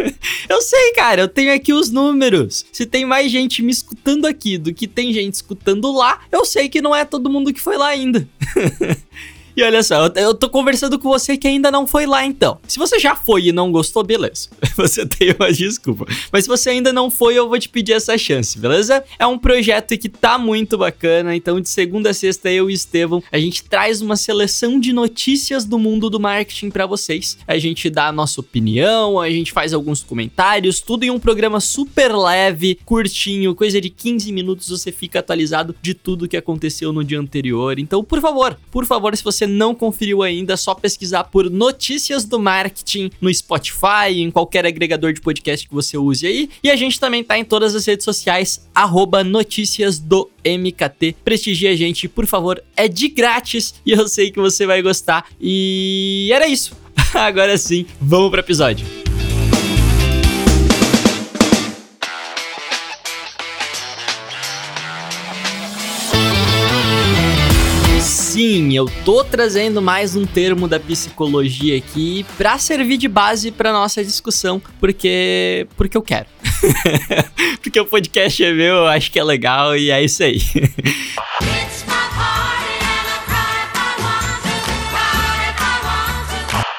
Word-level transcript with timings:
eu 0.50 0.60
sei, 0.60 0.92
cara, 0.92 1.22
eu 1.22 1.28
tenho 1.28 1.54
aqui 1.54 1.72
os 1.72 1.88
números. 1.88 2.66
Se 2.70 2.84
tem 2.84 3.06
mais 3.06 3.32
gente 3.32 3.62
me 3.62 3.72
escutando 3.72 4.26
aqui 4.26 4.58
do 4.58 4.74
que 4.74 4.86
tem 4.86 5.14
gente 5.14 5.32
escutando 5.32 5.90
lá, 5.90 6.20
eu 6.30 6.44
sei 6.44 6.68
que 6.68 6.82
não 6.82 6.94
é 6.94 7.06
todo 7.06 7.30
mundo 7.30 7.54
que 7.54 7.60
foi 7.60 7.78
lá 7.78 7.86
ainda. 7.86 8.28
E 9.56 9.62
olha 9.62 9.82
só, 9.82 10.06
eu 10.16 10.34
tô 10.34 10.48
conversando 10.48 10.98
com 10.98 11.08
você 11.08 11.36
que 11.36 11.46
ainda 11.46 11.70
não 11.70 11.86
foi 11.86 12.06
lá 12.06 12.24
então. 12.24 12.58
Se 12.66 12.78
você 12.78 12.98
já 12.98 13.14
foi 13.14 13.46
e 13.46 13.52
não 13.52 13.70
gostou, 13.70 14.02
beleza. 14.02 14.48
Você 14.76 15.04
tem 15.04 15.34
uma 15.38 15.52
desculpa. 15.52 16.06
Mas 16.32 16.44
se 16.44 16.48
você 16.48 16.70
ainda 16.70 16.92
não 16.92 17.10
foi, 17.10 17.34
eu 17.34 17.48
vou 17.48 17.58
te 17.58 17.68
pedir 17.68 17.92
essa 17.92 18.16
chance, 18.16 18.58
beleza? 18.58 19.04
É 19.18 19.26
um 19.26 19.38
projeto 19.38 19.96
que 19.98 20.08
tá 20.08 20.38
muito 20.38 20.78
bacana. 20.78 21.36
Então, 21.36 21.60
de 21.60 21.68
segunda 21.68 22.10
a 22.10 22.14
sexta, 22.14 22.50
eu 22.50 22.70
e 22.70 22.72
Estevão, 22.72 23.22
a 23.30 23.38
gente 23.38 23.64
traz 23.64 24.00
uma 24.00 24.16
seleção 24.16 24.80
de 24.80 24.92
notícias 24.92 25.64
do 25.64 25.78
mundo 25.78 26.08
do 26.08 26.18
marketing 26.18 26.70
para 26.70 26.86
vocês. 26.86 27.36
A 27.46 27.58
gente 27.58 27.90
dá 27.90 28.08
a 28.08 28.12
nossa 28.12 28.40
opinião, 28.40 29.20
a 29.20 29.28
gente 29.28 29.52
faz 29.52 29.74
alguns 29.74 30.02
comentários, 30.02 30.80
tudo 30.80 31.04
em 31.04 31.10
um 31.10 31.18
programa 31.18 31.60
super 31.60 32.16
leve, 32.16 32.78
curtinho, 32.84 33.54
coisa 33.54 33.80
de 33.80 33.90
15 33.90 34.32
minutos. 34.32 34.68
Você 34.70 34.90
fica 34.90 35.18
atualizado 35.18 35.74
de 35.82 35.94
tudo 35.94 36.28
que 36.28 36.36
aconteceu 36.36 36.92
no 36.92 37.04
dia 37.04 37.20
anterior. 37.20 37.78
Então, 37.78 38.02
por 38.02 38.20
favor, 38.20 38.58
por 38.70 38.86
favor, 38.86 39.16
se 39.16 39.22
você 39.22 39.41
você 39.42 39.46
não 39.46 39.74
conferiu 39.74 40.22
ainda, 40.22 40.52
é 40.52 40.56
só 40.56 40.74
pesquisar 40.74 41.24
por 41.24 41.50
Notícias 41.50 42.24
do 42.24 42.38
Marketing 42.38 43.10
no 43.20 43.32
Spotify, 43.32 44.12
em 44.14 44.30
qualquer 44.30 44.64
agregador 44.64 45.12
de 45.12 45.20
podcast 45.20 45.66
que 45.66 45.74
você 45.74 45.98
use 45.98 46.26
aí. 46.26 46.48
E 46.62 46.70
a 46.70 46.76
gente 46.76 47.00
também 47.00 47.24
tá 47.24 47.36
em 47.36 47.44
todas 47.44 47.74
as 47.74 47.84
redes 47.84 48.04
sociais, 48.04 48.68
arroba 48.72 49.24
Notícias 49.24 49.98
do 49.98 50.30
MKT. 50.44 51.16
Prestigie 51.24 51.68
a 51.68 51.76
gente, 51.76 52.08
por 52.08 52.26
favor, 52.26 52.62
é 52.76 52.86
de 52.86 53.08
grátis 53.08 53.74
e 53.84 53.90
eu 53.90 54.06
sei 54.06 54.30
que 54.30 54.38
você 54.38 54.64
vai 54.64 54.80
gostar. 54.80 55.26
E 55.40 56.30
era 56.32 56.46
isso. 56.46 56.76
Agora 57.14 57.58
sim, 57.58 57.84
vamos 58.00 58.30
pro 58.30 58.40
episódio. 58.40 59.01
Sim, 68.52 68.76
eu 68.76 68.84
tô 69.02 69.24
trazendo 69.24 69.80
mais 69.80 70.14
um 70.14 70.26
termo 70.26 70.68
da 70.68 70.78
psicologia 70.78 71.78
aqui 71.78 72.26
para 72.36 72.58
servir 72.58 72.98
de 72.98 73.08
base 73.08 73.50
para 73.50 73.72
nossa 73.72 74.04
discussão, 74.04 74.60
porque 74.78 75.66
porque 75.74 75.96
eu 75.96 76.02
quero. 76.02 76.26
porque 77.62 77.80
o 77.80 77.86
podcast 77.86 78.44
é 78.44 78.52
meu, 78.52 78.74
eu 78.74 78.86
acho 78.88 79.10
que 79.10 79.18
é 79.18 79.24
legal 79.24 79.74
e 79.74 79.90
é 79.90 80.04
isso 80.04 80.22
aí. 80.22 80.38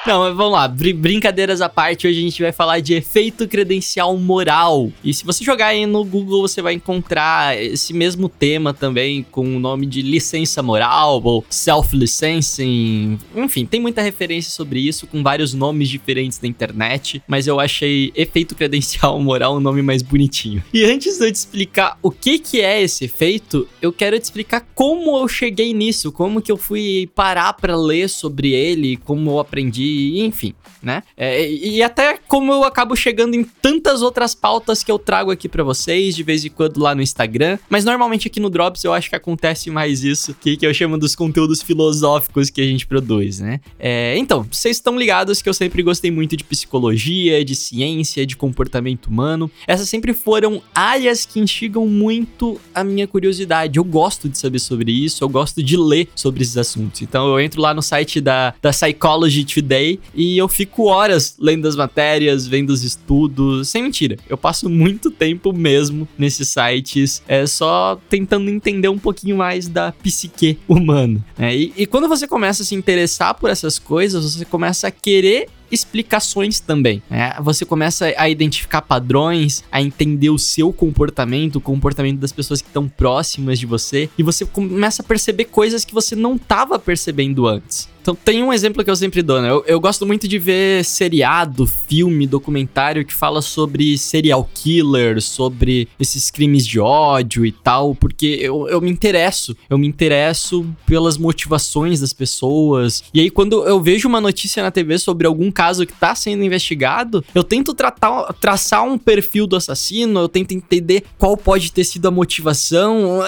Não, 0.06 0.20
mas 0.20 0.36
vamos 0.36 0.52
lá, 0.52 0.68
br 0.68 0.92
brincadeiras 0.92 1.62
à 1.62 1.68
parte, 1.68 2.06
hoje 2.06 2.18
a 2.18 2.22
gente 2.22 2.42
vai 2.42 2.52
falar 2.52 2.80
de 2.80 2.92
efeito 2.92 3.48
credencial 3.48 4.14
moral. 4.18 4.92
E 5.02 5.14
se 5.14 5.24
você 5.24 5.42
jogar 5.42 5.68
aí 5.68 5.86
no 5.86 6.04
Google, 6.04 6.42
você 6.42 6.60
vai 6.60 6.74
encontrar 6.74 7.58
esse 7.58 7.94
mesmo 7.94 8.28
tema 8.28 8.74
também 8.74 9.24
com 9.30 9.56
o 9.56 9.58
nome 9.58 9.86
de 9.86 10.02
licença 10.02 10.62
moral 10.62 11.22
ou 11.24 11.42
self-licensing. 11.48 13.18
Enfim, 13.34 13.64
tem 13.64 13.80
muita 13.80 14.02
referência 14.02 14.50
sobre 14.50 14.78
isso 14.78 15.06
com 15.06 15.22
vários 15.22 15.54
nomes 15.54 15.88
diferentes 15.88 16.38
na 16.38 16.48
internet, 16.48 17.22
mas 17.26 17.46
eu 17.46 17.58
achei 17.58 18.12
efeito 18.14 18.54
credencial 18.54 19.18
moral 19.18 19.56
um 19.56 19.60
nome 19.60 19.80
mais 19.80 20.02
bonitinho. 20.02 20.62
E 20.74 20.84
antes 20.84 21.16
de 21.16 21.24
eu 21.24 21.32
te 21.32 21.36
explicar 21.36 21.98
o 22.02 22.10
que 22.10 22.38
que 22.38 22.60
é 22.60 22.82
esse 22.82 23.06
efeito, 23.06 23.66
eu 23.80 23.90
quero 23.90 24.18
te 24.18 24.24
explicar 24.24 24.66
como 24.74 25.16
eu 25.16 25.26
cheguei 25.26 25.72
nisso, 25.72 26.12
como 26.12 26.42
que 26.42 26.52
eu 26.52 26.58
fui 26.58 27.08
parar 27.14 27.54
para 27.54 27.74
ler 27.74 28.10
sobre 28.10 28.52
ele, 28.52 28.98
como 28.98 29.30
eu 29.30 29.38
aprendi 29.38 29.93
enfim, 30.24 30.54
né? 30.82 31.02
É, 31.16 31.50
e 31.50 31.82
até 31.82 32.18
como 32.28 32.52
eu 32.52 32.64
acabo 32.64 32.94
chegando 32.96 33.34
em 33.34 33.44
tantas 33.44 34.02
outras 34.02 34.34
pautas 34.34 34.82
que 34.82 34.90
eu 34.90 34.98
trago 34.98 35.30
aqui 35.30 35.48
para 35.48 35.62
vocês, 35.62 36.14
de 36.14 36.22
vez 36.22 36.44
em 36.44 36.50
quando 36.50 36.78
lá 36.78 36.94
no 36.94 37.02
Instagram, 37.02 37.58
mas 37.68 37.84
normalmente 37.84 38.28
aqui 38.28 38.40
no 38.40 38.50
Drops 38.50 38.84
eu 38.84 38.92
acho 38.92 39.08
que 39.08 39.16
acontece 39.16 39.70
mais 39.70 40.04
isso, 40.04 40.34
que, 40.34 40.56
que 40.56 40.66
eu 40.66 40.74
chamo 40.74 40.98
dos 40.98 41.14
conteúdos 41.14 41.62
filosóficos 41.62 42.50
que 42.50 42.60
a 42.60 42.66
gente 42.66 42.86
produz, 42.86 43.40
né? 43.40 43.60
É, 43.78 44.16
então, 44.18 44.46
vocês 44.50 44.76
estão 44.76 44.98
ligados 44.98 45.42
que 45.42 45.48
eu 45.48 45.54
sempre 45.54 45.82
gostei 45.82 46.10
muito 46.10 46.36
de 46.36 46.44
psicologia, 46.44 47.44
de 47.44 47.54
ciência, 47.54 48.26
de 48.26 48.36
comportamento 48.36 49.06
humano. 49.06 49.50
Essas 49.66 49.88
sempre 49.88 50.12
foram 50.12 50.62
áreas 50.74 51.26
que 51.26 51.40
instigam 51.40 51.86
muito 51.86 52.60
a 52.74 52.82
minha 52.82 53.06
curiosidade. 53.06 53.78
Eu 53.78 53.84
gosto 53.84 54.28
de 54.28 54.38
saber 54.38 54.58
sobre 54.58 54.92
isso, 54.92 55.22
eu 55.22 55.28
gosto 55.28 55.62
de 55.62 55.76
ler 55.76 56.08
sobre 56.14 56.42
esses 56.42 56.56
assuntos. 56.56 57.02
Então 57.02 57.28
eu 57.28 57.40
entro 57.40 57.60
lá 57.60 57.74
no 57.74 57.82
site 57.82 58.20
da, 58.20 58.54
da 58.60 58.70
Psychology 58.70 59.44
Today 59.44 59.83
e 60.14 60.38
eu 60.38 60.48
fico 60.48 60.84
horas 60.84 61.36
lendo 61.38 61.66
as 61.66 61.76
matérias, 61.76 62.46
vendo 62.46 62.70
os 62.70 62.82
estudos. 62.82 63.68
Sem 63.68 63.82
mentira, 63.82 64.16
eu 64.28 64.36
passo 64.36 64.68
muito 64.68 65.10
tempo 65.10 65.52
mesmo 65.52 66.08
nesses 66.18 66.48
sites, 66.48 67.22
é 67.26 67.46
só 67.46 67.98
tentando 68.08 68.50
entender 68.50 68.88
um 68.88 68.98
pouquinho 68.98 69.36
mais 69.36 69.68
da 69.68 69.92
psique 69.92 70.58
humana. 70.68 71.24
Né? 71.38 71.56
E, 71.56 71.72
e 71.76 71.86
quando 71.86 72.08
você 72.08 72.26
começa 72.26 72.62
a 72.62 72.66
se 72.66 72.74
interessar 72.74 73.34
por 73.34 73.50
essas 73.50 73.78
coisas, 73.78 74.34
você 74.34 74.44
começa 74.44 74.88
a 74.88 74.90
querer 74.90 75.48
explicações 75.70 76.60
também. 76.60 77.02
Né? 77.10 77.34
Você 77.40 77.64
começa 77.64 78.12
a 78.16 78.28
identificar 78.28 78.82
padrões, 78.82 79.64
a 79.70 79.82
entender 79.82 80.30
o 80.30 80.38
seu 80.38 80.72
comportamento, 80.72 81.56
o 81.56 81.60
comportamento 81.60 82.18
das 82.18 82.32
pessoas 82.32 82.62
que 82.62 82.68
estão 82.68 82.88
próximas 82.88 83.58
de 83.58 83.66
você, 83.66 84.08
e 84.16 84.22
você 84.22 84.44
começa 84.44 85.02
a 85.02 85.04
perceber 85.04 85.46
coisas 85.46 85.84
que 85.84 85.94
você 85.94 86.14
não 86.14 86.36
estava 86.36 86.78
percebendo 86.78 87.46
antes. 87.46 87.88
Então 88.04 88.14
tem 88.14 88.42
um 88.42 88.52
exemplo 88.52 88.84
que 88.84 88.90
eu 88.90 88.96
sempre 88.96 89.22
dou, 89.22 89.40
né? 89.40 89.48
Eu, 89.48 89.64
eu, 89.66 89.80
gosto 89.80 90.04
muito 90.04 90.28
de 90.28 90.38
ver 90.38 90.84
seriado, 90.84 91.66
filme, 91.66 92.26
documentário 92.26 93.02
que 93.02 93.14
fala 93.14 93.40
sobre 93.40 93.96
serial 93.96 94.46
killer, 94.52 95.22
sobre 95.22 95.88
esses 95.98 96.30
crimes 96.30 96.66
de 96.66 96.78
ódio 96.78 97.46
e 97.46 97.50
tal, 97.50 97.94
porque 97.94 98.26
eu, 98.42 98.68
eu 98.68 98.78
me 98.78 98.90
interesso. 98.90 99.56
Eu 99.70 99.78
me 99.78 99.86
interesso 99.86 100.66
pelas 100.84 101.16
motivações 101.16 102.00
das 102.00 102.12
pessoas. 102.12 103.02
E 103.14 103.20
aí, 103.20 103.30
quando 103.30 103.66
eu 103.66 103.80
vejo 103.80 104.06
uma 104.06 104.20
notícia 104.20 104.62
na 104.62 104.70
TV 104.70 104.98
sobre 104.98 105.26
algum 105.26 105.50
caso 105.50 105.86
que 105.86 105.94
tá 105.94 106.14
sendo 106.14 106.44
investigado, 106.44 107.24
eu 107.34 107.42
tento 107.42 107.72
tratar, 107.72 108.34
traçar 108.34 108.84
um 108.84 108.98
perfil 108.98 109.46
do 109.46 109.56
assassino, 109.56 110.20
eu 110.20 110.28
tento 110.28 110.52
entender 110.52 111.04
qual 111.16 111.38
pode 111.38 111.72
ter 111.72 111.84
sido 111.84 112.06
a 112.06 112.10
motivação. 112.10 113.22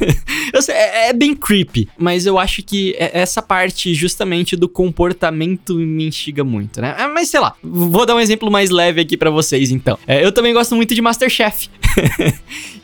sei, 0.64 0.74
é, 0.74 1.08
é, 1.10 1.12
bem 1.12 1.34
creepy, 1.36 1.88
mas 1.98 2.24
eu 2.24 2.38
acho 2.38 2.62
que 2.62 2.94
é, 2.98 3.20
essa 3.20 3.42
parte 3.42 3.92
justamente 3.92 4.13
do 4.56 4.68
comportamento 4.68 5.74
me 5.74 6.06
instiga 6.06 6.44
muito, 6.44 6.80
né? 6.80 6.94
É, 6.98 7.06
mas 7.06 7.28
sei 7.28 7.40
lá, 7.40 7.54
vou 7.62 8.06
dar 8.06 8.14
um 8.14 8.20
exemplo 8.20 8.50
mais 8.50 8.70
leve 8.70 9.00
aqui 9.00 9.16
para 9.16 9.30
vocês 9.30 9.70
então. 9.70 9.98
É, 10.06 10.24
eu 10.24 10.32
também 10.32 10.52
gosto 10.52 10.74
muito 10.74 10.94
de 10.94 11.02
Masterchef. 11.02 11.68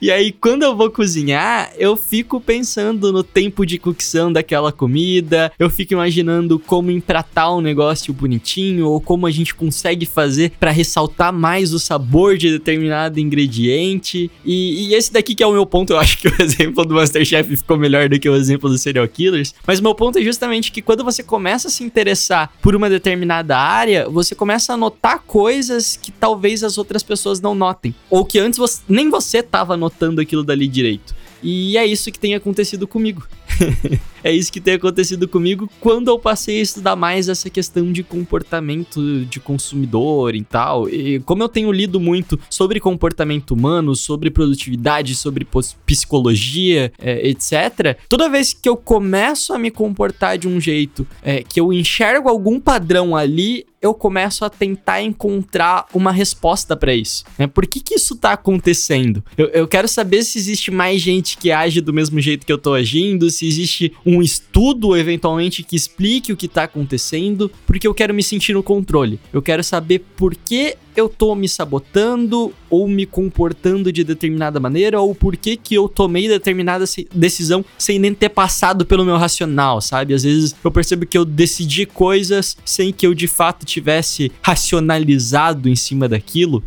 e 0.01 0.11
aí, 0.11 0.33
quando 0.33 0.63
eu 0.63 0.77
vou 0.77 0.91
cozinhar, 0.91 1.73
eu 1.77 1.97
fico 1.97 2.41
pensando 2.41 3.13
no 3.13 3.23
tempo 3.23 3.65
de 3.67 3.79
cocção 3.79 4.33
daquela 4.33 4.73
comida, 4.73 5.53
eu 5.59 5.69
fico 5.69 5.93
imaginando 5.93 6.59
como 6.59 6.91
empratar 6.91 7.55
um 7.55 7.61
negócio 7.61 8.13
bonitinho, 8.13 8.89
ou 8.89 9.01
como 9.01 9.27
a 9.27 9.31
gente 9.31 9.55
consegue 9.55 10.07
fazer 10.07 10.53
para 10.59 10.71
ressaltar 10.71 11.33
mais 11.33 11.73
o 11.73 11.79
sabor 11.79 12.37
de 12.37 12.51
determinado 12.51 13.21
ingrediente. 13.21 14.31
E, 14.45 14.89
e, 14.89 14.95
esse 14.95 15.13
daqui 15.13 15.35
que 15.35 15.43
é 15.43 15.47
o 15.47 15.53
meu 15.53 15.67
ponto, 15.67 15.93
eu 15.93 15.99
acho 15.99 16.19
que 16.19 16.29
o 16.29 16.35
exemplo 16.43 16.85
do 16.85 16.95
Masterchef 16.95 17.57
ficou 17.57 17.77
melhor 17.77 18.09
do 18.09 18.19
que 18.19 18.29
o 18.29 18.37
exemplo 18.37 18.69
dos 18.69 18.81
serial 18.81 19.07
killers. 19.09 19.55
Mas 19.67 19.81
meu 19.81 19.95
ponto 19.95 20.19
é 20.19 20.23
justamente 20.23 20.73
que 20.73 20.83
quando 20.83 21.05
você 21.05 21.20
começa 21.23 21.69
a 21.69 21.71
se 21.71 21.85
interessar 21.85 22.53
por 22.61 22.75
uma 22.75 22.89
determinada 22.89 23.57
área, 23.57 24.09
você 24.09 24.35
começa 24.35 24.73
a 24.73 24.77
notar 24.77 25.21
coisas 25.27 25.97
que 25.97 26.11
talvez 26.11 26.63
as 26.65 26.79
outras 26.79 27.03
pessoas 27.03 27.41
não 27.41 27.55
notem. 27.55 27.95
Ou 28.09 28.25
que 28.25 28.39
antes 28.39 28.59
você, 28.59 28.81
nem 28.89 29.11
você 29.11 29.43
tava 29.43 29.77
notando 29.77 30.21
aquilo 30.21 30.43
dali 30.43 30.67
direito. 30.67 31.15
E 31.43 31.77
é 31.77 31.87
isso 31.87 32.13
que 32.13 32.19
tem 32.19 32.35
acontecido 32.35 32.87
comigo. 32.87 33.27
é 34.23 34.33
isso 34.33 34.53
que 34.53 34.61
tem 34.61 34.75
acontecido 34.75 35.29
comigo 35.29 35.69
quando 35.81 36.09
eu 36.09 36.19
passei 36.19 36.59
a 36.59 36.63
estudar 36.63 36.97
mais 36.97 37.29
essa 37.29 37.49
questão 37.49 37.93
de 37.93 38.03
comportamento 38.03 39.25
de 39.25 39.41
consumidor 39.41 40.35
e 40.35 40.43
tal. 40.43 40.89
E 40.89 41.21
como 41.21 41.43
eu 41.43 41.49
tenho 41.49 41.73
lido 41.73 41.99
muito 41.99 42.39
sobre 42.49 42.81
comportamento 42.81 43.53
humano, 43.53 43.95
sobre 43.95 44.31
produtividade, 44.31 45.15
sobre 45.15 45.47
psicologia, 45.87 46.93
é, 46.99 47.29
etc., 47.29 47.99
toda 48.09 48.29
vez 48.29 48.53
que 48.53 48.69
eu 48.69 48.77
começo 48.77 49.53
a 49.53 49.59
me 49.59 49.71
comportar 49.71 50.39
de 50.39 50.49
um 50.49 50.61
jeito 50.61 51.07
é, 51.23 51.43
que 51.43 51.61
eu 51.61 51.73
enxergo 51.73 52.29
algum 52.29 52.61
padrão 52.61 53.17
ali, 53.17 53.67
eu 53.83 53.95
começo 53.95 54.45
a 54.45 54.51
tentar 54.51 55.01
encontrar 55.03 55.87
uma 55.95 56.13
resposta 56.13 56.77
para 56.77 56.95
isso. 56.95 57.25
Né? 57.39 57.47
Por 57.47 57.67
que, 57.67 57.81
que 57.81 57.95
isso 57.95 58.15
tá 58.17 58.33
acontecendo? 58.33 59.25
Eu, 59.39 59.47
eu, 59.49 59.69
quero 59.69 59.89
saber 59.89 60.23
se 60.23 60.39
existe 60.39 60.71
mais 60.71 61.01
gente 61.01 61.39
que 61.39 61.51
age 61.51 61.81
do 61.81 61.93
mesmo 61.93 62.21
jeito 62.21 62.45
que 62.45 62.53
eu 62.53 62.59
tô 62.59 62.75
agindo, 62.75 63.31
se 63.31 63.47
existe 63.47 63.93
estudo 64.23 64.97
eventualmente 64.97 65.63
que 65.63 65.77
explique 65.77 66.33
o 66.33 66.37
que 66.37 66.49
tá 66.49 66.65
acontecendo, 66.65 67.51
porque 67.67 67.87
eu 67.87 67.95
quero 67.95 68.15
me 68.15 68.23
sentir 68.23 68.55
no 68.55 68.63
controle. 68.63 69.21
Eu 69.33 69.43
quero 69.43 69.63
saber 69.63 70.01
por 70.17 70.35
que 70.35 70.77
eu 70.97 71.09
tô 71.09 71.35
me 71.35 71.49
sabotando 71.49 72.53
ou 72.69 72.89
me 72.89 73.07
comportando 73.07 73.93
de 73.93 74.03
determinada 74.03 74.59
maneira 74.59 75.01
ou 75.01 75.15
por 75.15 75.37
que 75.37 75.57
que 75.57 75.75
eu 75.75 75.89
tomei 75.89 76.29
determinada 76.29 76.85
decisão 77.15 77.65
sem 77.79 77.99
nem 77.99 78.13
ter 78.13 78.31
passado 78.31 78.85
pelo 78.85 79.05
meu 79.05 79.17
racional, 79.17 79.81
sabe? 79.81 80.15
Às 80.15 80.25
vezes 80.25 80.55
eu 80.63 80.71
percebo 80.71 81.07
que 81.07 81.17
eu 81.17 81.25
decidi 81.25 81.87
coisas 81.87 82.57
sem 82.65 82.93
que 82.93 83.07
eu 83.07 83.15
de 83.15 83.29
fato 83.29 83.65
tivesse 83.65 84.33
racionalizado 84.43 85.69
em 85.69 85.77
cima 85.77 86.09
daquilo. 86.09 86.63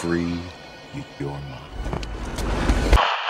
Free 0.00 0.38
your 1.20 1.32
mind. 1.48 1.53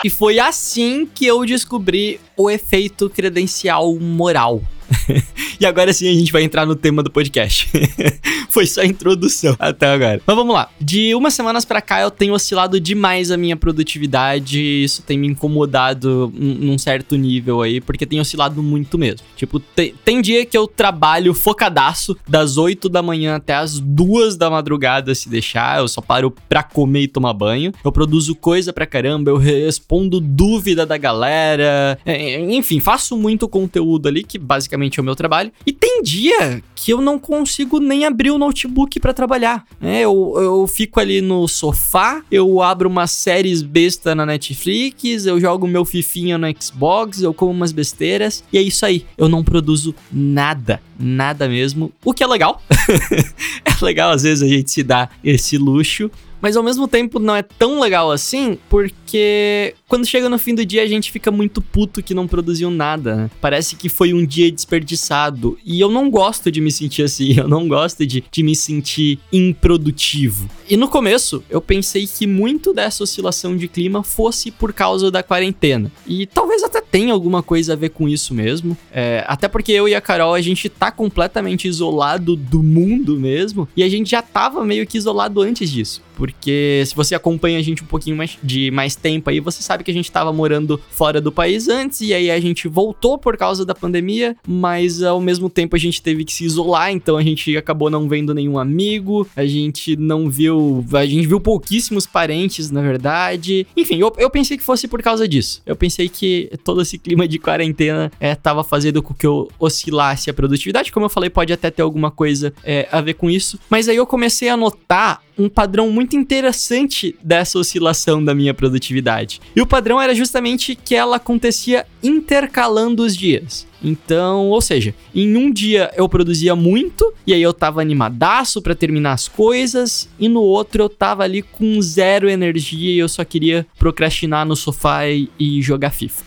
E 0.05 0.11
foi 0.11 0.39
assim 0.39 1.07
que 1.07 1.25
eu 1.25 1.47
descobri 1.47 2.21
o 2.37 2.51
efeito 2.51 3.09
credencial 3.09 3.99
moral. 3.99 4.61
e 5.61 5.67
agora 5.67 5.93
sim 5.93 6.09
a 6.09 6.15
gente 6.15 6.33
vai 6.33 6.43
entrar 6.43 6.67
no 6.67 6.75
tema 6.75 7.03
do 7.03 7.11
podcast. 7.11 7.71
Foi 8.49 8.67
só 8.67 8.83
a 8.83 8.87
introdução 8.87 9.57
até 9.59 9.87
agora. 9.87 10.21
Mas 10.25 10.37
vamos 10.37 10.55
lá. 10.55 10.69
De 10.81 11.15
umas 11.15 11.35
semanas 11.35 11.65
para 11.65 11.81
cá 11.81 12.01
eu 12.01 12.11
tenho 12.11 12.35
oscilado 12.35 12.79
demais 12.79 13.31
a 13.31 13.37
minha 13.37 13.57
produtividade. 13.57 14.61
Isso 14.61 15.03
tem 15.03 15.19
me 15.19 15.27
incomodado 15.27 16.33
num 16.35 16.79
certo 16.79 17.17
nível 17.17 17.63
aí, 17.63 17.81
porque 17.81 18.07
tem 18.07 18.21
oscilado 18.21 18.63
muito 18.63 18.97
mesmo. 18.97 19.27
Tipo, 19.37 19.59
tem, 19.59 19.95
tem 20.05 20.23
dia 20.23 20.47
que 20.47 20.57
eu 20.57 20.67
trabalho 20.69 21.35
focadaço 21.35 22.17
das 22.29 22.57
8 22.57 22.89
da 22.89 23.03
manhã 23.03 23.37
até 23.37 23.55
as 23.55 23.81
2 23.81 24.37
da 24.37 24.49
madrugada, 24.49 25.15
se 25.15 25.29
deixar. 25.29 25.79
Eu 25.79 25.89
só 25.89 26.01
paro 26.01 26.33
pra 26.49 26.63
comer 26.63 27.03
e 27.03 27.09
tomar 27.09 27.33
banho. 27.33 27.73
Eu 27.85 27.91
produzo 27.91 28.35
coisa 28.35 28.73
pra 28.73 28.87
caramba, 28.87 29.31
eu 29.31 29.37
respondo 29.37 30.21
dúvida 30.21 30.87
da 30.87 30.97
galera. 30.97 31.99
É, 32.05 32.41
enfim, 32.41 32.79
faço 32.79 33.17
muito 33.17 33.49
conteúdo 33.49 34.09
ali, 34.09 34.23
que 34.23 34.39
basicamente 34.39 34.84
é 34.99 35.01
o 35.01 35.05
meu 35.05 35.17
trabalho. 35.17 35.53
E 35.67 35.73
tem 35.73 36.03
dia 36.03 36.63
que 36.75 36.93
eu 36.93 37.01
não 37.01 37.19
consigo 37.19 37.81
nem 37.81 38.05
abrir 38.05 38.31
o 38.31 38.39
notebook 38.39 39.01
para 39.01 39.15
trabalhar. 39.15 39.65
É, 39.81 40.01
eu, 40.01 40.35
eu 40.37 40.67
fico 40.67 41.01
ali 41.01 41.21
no 41.21 41.47
sofá, 41.49 42.23
eu 42.31 42.61
abro 42.61 42.89
umas 42.89 43.11
séries 43.11 43.63
besta 43.63 44.15
na 44.15 44.27
Netflix, 44.27 45.27
eu 45.27 45.41
jogo 45.41 45.67
meu 45.67 45.85
fifinha 45.85 46.37
no 46.37 46.47
Xbox, 46.61 47.23
eu 47.23 47.33
como 47.33 47.53
umas 47.53 47.73
besteiras 47.73 48.45
e 48.53 48.59
é 48.59 48.63
isso 48.63 48.85
aí. 48.85 49.05
Eu 49.17 49.29
não 49.29 49.43
produzo 49.43 49.95
nada, 50.13 50.81
nada 50.99 51.49
mesmo. 51.49 51.93
O 52.05 52.13
que 52.13 52.23
é 52.23 52.27
legal. 52.27 52.63
é 53.65 53.85
legal 53.85 54.11
às 54.11 54.23
vezes 54.23 54.43
a 54.43 54.49
gente 54.49 54.71
se 54.71 54.83
dá 54.83 55.09
esse 55.23 55.57
luxo, 55.57 56.11
mas 56.45 56.59
ao 56.59 56.63
mesmo 56.63 56.87
tempo 56.87 57.19
não 57.19 57.35
é 57.35 57.41
tão 57.41 57.81
legal 57.81 58.13
assim, 58.13 58.59
porque 58.69 59.75
quando 59.89 60.05
chega 60.05 60.29
no 60.29 60.39
fim 60.39 60.55
do 60.55 60.63
dia 60.63 60.83
a 60.83 60.87
gente 60.87 61.11
fica 61.11 61.31
muito 61.31 61.63
puto 61.63 62.03
que 62.03 62.13
não 62.13 62.29
produziu 62.29 62.71
nada. 62.71 63.17
Né? 63.17 63.31
Parece 63.41 63.77
que 63.77 63.89
foi 63.89 64.13
um 64.13 64.27
dia 64.27 64.53
desperdiçado. 64.53 65.57
E 65.65 65.81
eu 65.81 65.91
não 65.91 66.11
gosto 66.11 66.51
de 66.51 66.61
me 66.61 66.71
sentir 66.71 67.03
assim, 67.03 67.33
eu 67.41 67.49
não 67.49 67.67
gosto 67.67 68.05
de, 68.07 68.23
de 68.31 68.43
me 68.43 68.55
sentir 68.55 69.19
improdutivo. 69.33 70.51
E 70.69 70.77
no 70.77 70.87
começo 70.87 71.43
eu 71.49 71.63
pensei 71.63 72.07
que 72.07 72.27
muito 72.27 72.75
dessa 72.75 73.05
oscilação 73.05 73.57
de 73.57 73.67
clima 73.67 74.03
fosse 74.03 74.51
por 74.51 74.75
causa 74.75 75.11
da 75.11 75.23
quarentena. 75.23 75.91
E 76.07 76.27
talvez 76.27 76.63
até 76.63 76.83
tenha 76.83 77.15
alguma 77.15 77.43
coisa 77.43 77.73
a 77.73 77.77
ver 77.77 77.89
com 77.89 78.07
isso 78.07 78.35
mesmo. 78.35 78.77
É, 78.93 79.25
até 79.27 79.49
porque 79.49 79.73
eu 79.73 79.89
e 79.89 79.95
a 79.95 80.01
Carol 80.03 80.35
a 80.35 80.43
gente 80.43 80.69
tá 80.69 80.91
completamente 80.91 81.67
isolado 81.67 82.37
do 82.37 82.63
mundo 82.63 83.19
mesmo. 83.19 83.67
E 83.75 83.83
a 83.83 83.89
gente 83.89 84.11
já 84.11 84.21
tava 84.21 84.63
meio 84.63 84.87
que 84.87 84.99
isolado 84.99 85.41
antes 85.41 85.71
disso. 85.71 86.03
Porque 86.35 86.83
se 86.87 86.95
você 86.95 87.15
acompanha 87.15 87.59
a 87.59 87.63
gente 87.63 87.83
um 87.83 87.87
pouquinho 87.87 88.17
mais 88.17 88.39
de 88.43 88.71
mais 88.71 88.95
tempo 88.95 89.31
aí, 89.31 89.41
você 89.41 89.63
sabe 89.63 89.83
que 89.83 89.91
a 89.91 89.95
gente 89.95 90.05
estava 90.05 90.33
morando 90.33 90.81
fora 90.91 91.21
do 91.21 91.33
país 91.33 91.69
antes 91.69 92.03
e 92.03 92.13
aí 92.13 92.31
a 92.31 92.39
gente 92.39 92.69
voltou 92.69 93.17
por 93.17 93.37
causa 93.37 93.65
da 93.65 93.75
pandemia, 93.75 94.37
mas 94.47 95.03
ao 95.03 95.21
mesmo 95.21 95.49
tempo 95.49 95.75
a 95.75 95.79
gente 95.79 96.03
teve 96.03 96.25
que 96.25 96.33
se 96.33 96.45
isolar, 96.45 96.93
então 96.93 97.17
a 97.17 97.23
gente 97.23 97.57
acabou 97.57 97.89
não 97.89 98.09
vendo 98.09 98.35
nenhum 98.35 98.59
amigo, 98.59 99.27
a 99.35 99.47
gente 99.47 99.97
não 99.97 100.29
viu, 100.29 100.85
a 100.93 101.07
gente 101.07 101.27
viu 101.27 101.41
pouquíssimos 101.41 102.07
parentes, 102.07 102.71
na 102.71 102.83
verdade. 102.83 103.67
Enfim, 103.77 103.99
eu, 103.99 104.13
eu 104.19 104.29
pensei 104.29 104.57
que 104.57 104.63
fosse 104.63 104.87
por 104.87 105.03
causa 105.03 105.27
disso. 105.27 105.63
Eu 105.65 105.77
pensei 105.77 106.09
que 106.09 106.51
todo 106.63 106.83
esse 106.83 106.99
clima 106.99 107.27
de 107.27 107.39
quarentena 107.39 108.13
é, 108.21 108.35
tava 108.35 108.63
fazendo 108.63 109.03
com 109.03 109.15
que 109.15 109.27
eu 109.27 109.51
oscilasse 109.59 110.29
a 110.29 110.35
produtividade, 110.35 110.93
como 110.93 111.07
eu 111.07 111.11
falei, 111.11 111.31
pode 111.31 111.53
até 111.53 111.71
ter 111.71 111.83
alguma 111.83 112.11
coisa 112.11 112.53
é, 112.63 112.89
a 112.93 113.01
ver 113.01 113.15
com 113.15 113.31
isso, 113.31 113.59
mas 113.71 113.89
aí 113.89 113.97
eu 113.97 114.07
comecei 114.07 114.49
a 114.49 114.57
notar 114.57 115.23
um 115.39 115.49
padrão 115.49 115.91
muito 115.91 116.17
interessante 116.17 117.17
dessa 117.23 117.59
oscilação 117.59 118.25
da 118.25 118.35
minha 118.35 118.55
produtividade. 118.55 119.41
E 119.55 119.61
o 119.61 119.67
padrão 119.67 120.01
era 120.01 120.15
justamente 120.15 120.75
que 120.75 120.95
ela 120.95 121.17
acontecia 121.17 121.87
intercalando 122.03 123.03
os 123.03 123.17
dias. 123.17 123.67
Então, 123.83 124.49
ou 124.49 124.61
seja, 124.61 124.95
em 125.15 125.37
um 125.37 125.51
dia 125.51 125.91
eu 125.95 126.09
produzia 126.09 126.57
muito 126.57 127.13
e 127.27 127.35
aí 127.35 127.43
eu 127.43 127.53
tava 127.53 127.83
animadaço 127.83 128.63
para 128.63 128.75
terminar 128.75 129.13
as 129.13 129.29
coisas, 129.29 130.09
e 130.19 130.29
no 130.29 130.41
outro 130.41 130.83
eu 130.83 130.89
tava 130.89 131.23
ali 131.23 131.43
com 131.43 131.81
zero 131.83 132.31
energia 132.31 132.95
e 132.95 132.99
eu 132.99 133.09
só 133.09 133.25
queria 133.25 133.67
procrastinar 133.79 134.47
no 134.47 134.57
sofá 134.57 135.07
e, 135.09 135.29
e 135.39 135.61
jogar 135.61 135.91
FIFA. 135.91 136.25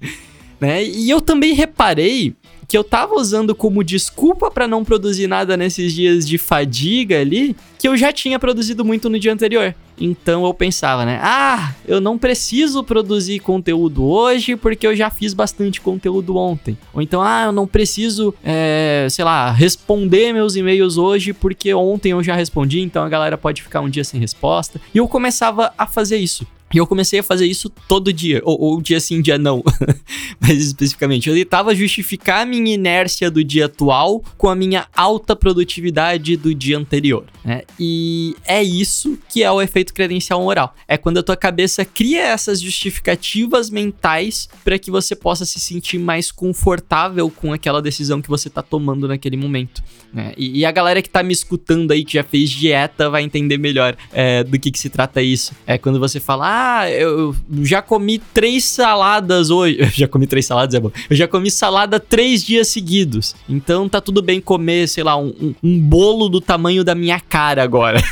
né? 0.58 0.82
E 0.82 1.10
eu 1.10 1.20
também 1.20 1.52
reparei 1.52 2.34
que 2.68 2.76
eu 2.76 2.84
tava 2.84 3.14
usando 3.14 3.54
como 3.54 3.84
desculpa 3.84 4.50
para 4.50 4.68
não 4.68 4.84
produzir 4.84 5.26
nada 5.26 5.56
nesses 5.56 5.92
dias 5.92 6.26
de 6.26 6.38
fadiga 6.38 7.20
ali, 7.20 7.56
que 7.78 7.88
eu 7.88 7.96
já 7.96 8.12
tinha 8.12 8.38
produzido 8.38 8.84
muito 8.84 9.08
no 9.08 9.18
dia 9.18 9.32
anterior. 9.32 9.74
Então 9.98 10.44
eu 10.44 10.52
pensava, 10.52 11.04
né? 11.04 11.20
Ah, 11.22 11.72
eu 11.86 12.00
não 12.00 12.18
preciso 12.18 12.82
produzir 12.82 13.38
conteúdo 13.38 14.04
hoje 14.04 14.56
porque 14.56 14.86
eu 14.86 14.96
já 14.96 15.08
fiz 15.08 15.32
bastante 15.32 15.80
conteúdo 15.80 16.36
ontem. 16.36 16.76
Ou 16.92 17.00
então, 17.00 17.22
ah, 17.22 17.44
eu 17.46 17.52
não 17.52 17.66
preciso, 17.66 18.34
é, 18.42 19.06
sei 19.10 19.24
lá, 19.24 19.52
responder 19.52 20.32
meus 20.32 20.56
e-mails 20.56 20.96
hoje 20.96 21.32
porque 21.32 21.72
ontem 21.74 22.12
eu 22.12 22.22
já 22.22 22.34
respondi, 22.34 22.80
então 22.80 23.04
a 23.04 23.08
galera 23.08 23.38
pode 23.38 23.62
ficar 23.62 23.80
um 23.80 23.88
dia 23.88 24.04
sem 24.04 24.18
resposta. 24.18 24.80
E 24.92 24.98
eu 24.98 25.06
começava 25.06 25.72
a 25.78 25.86
fazer 25.86 26.16
isso. 26.16 26.46
E 26.74 26.76
eu 26.76 26.88
comecei 26.88 27.20
a 27.20 27.22
fazer 27.22 27.46
isso 27.46 27.70
todo 27.70 28.12
dia, 28.12 28.42
ou, 28.44 28.60
ou 28.60 28.82
dia 28.82 28.98
sim, 28.98 29.22
dia 29.22 29.38
não, 29.38 29.62
mais 30.42 30.60
especificamente. 30.60 31.28
Eu 31.28 31.36
tentava 31.36 31.72
justificar 31.72 32.42
a 32.42 32.44
minha 32.44 32.74
inércia 32.74 33.30
do 33.30 33.44
dia 33.44 33.66
atual 33.66 34.24
com 34.36 34.48
a 34.48 34.56
minha 34.56 34.88
alta 34.92 35.36
produtividade 35.36 36.36
do 36.36 36.52
dia 36.52 36.76
anterior, 36.76 37.26
né? 37.44 37.62
E 37.78 38.34
é 38.44 38.60
isso 38.60 39.16
que 39.28 39.44
é 39.44 39.52
o 39.52 39.62
efeito 39.62 39.94
credencial 39.94 40.42
moral. 40.42 40.74
É 40.88 40.96
quando 40.96 41.18
a 41.18 41.22
tua 41.22 41.36
cabeça 41.36 41.84
cria 41.84 42.22
essas 42.22 42.60
justificativas 42.60 43.70
mentais 43.70 44.48
para 44.64 44.76
que 44.76 44.90
você 44.90 45.14
possa 45.14 45.44
se 45.44 45.60
sentir 45.60 45.98
mais 45.98 46.32
confortável 46.32 47.30
com 47.30 47.52
aquela 47.52 47.80
decisão 47.80 48.20
que 48.20 48.28
você 48.28 48.50
tá 48.50 48.62
tomando 48.62 49.06
naquele 49.06 49.36
momento, 49.36 49.80
né? 50.12 50.32
E, 50.36 50.58
e 50.58 50.64
a 50.64 50.72
galera 50.72 51.00
que 51.00 51.08
tá 51.08 51.22
me 51.22 51.32
escutando 51.32 51.92
aí, 51.92 52.04
que 52.04 52.14
já 52.14 52.24
fez 52.24 52.50
dieta, 52.50 53.08
vai 53.08 53.22
entender 53.22 53.58
melhor 53.58 53.96
é, 54.12 54.42
do 54.42 54.58
que, 54.58 54.72
que 54.72 54.78
se 54.80 54.90
trata 54.90 55.22
isso. 55.22 55.52
É 55.64 55.78
quando 55.78 56.00
você 56.00 56.18
fala, 56.18 56.48
ah, 56.48 56.63
eu 56.90 57.34
já 57.62 57.82
comi 57.82 58.18
três 58.18 58.64
saladas 58.64 59.50
hoje. 59.50 59.76
Eu 59.78 59.86
já 59.94 60.08
comi 60.08 60.26
três 60.26 60.46
saladas, 60.46 60.74
é 60.74 60.80
bom. 60.80 60.90
Eu 61.08 61.16
já 61.16 61.28
comi 61.28 61.50
salada 61.50 62.00
três 62.00 62.44
dias 62.44 62.68
seguidos. 62.68 63.34
Então 63.48 63.88
tá 63.88 64.00
tudo 64.00 64.22
bem 64.22 64.40
comer, 64.40 64.88
sei 64.88 65.04
lá, 65.04 65.16
um, 65.16 65.34
um, 65.40 65.54
um 65.62 65.80
bolo 65.80 66.28
do 66.28 66.40
tamanho 66.40 66.84
da 66.84 66.94
minha 66.94 67.20
cara 67.20 67.62
agora. 67.62 68.02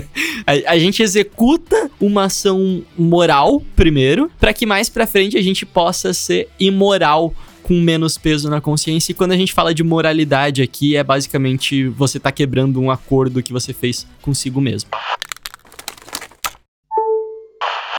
a, 0.46 0.72
a, 0.72 0.78
gente 0.78 1.02
executa 1.02 1.90
uma 2.00 2.24
ação 2.24 2.82
moral 2.96 3.62
primeiro, 3.74 4.30
para 4.38 4.52
que 4.52 4.66
mais 4.66 4.88
pra 4.88 5.06
frente 5.06 5.36
a 5.36 5.42
gente 5.42 5.64
possa 5.64 6.12
ser 6.12 6.48
imoral 6.58 7.34
com 7.62 7.74
menos 7.80 8.18
peso 8.18 8.50
na 8.50 8.60
consciência. 8.60 9.12
E 9.12 9.14
quando 9.14 9.32
a 9.32 9.36
gente 9.36 9.52
fala 9.52 9.72
de 9.72 9.82
moralidade 9.82 10.62
aqui, 10.62 10.96
é 10.96 11.04
basicamente 11.04 11.88
você 11.88 12.18
tá 12.18 12.32
quebrando 12.32 12.80
um 12.80 12.90
acordo 12.90 13.42
que 13.42 13.52
você 13.52 13.72
fez 13.72 14.06
consigo 14.20 14.60
mesmo. 14.60 14.90